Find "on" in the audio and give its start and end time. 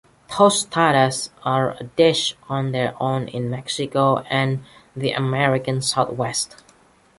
2.49-2.71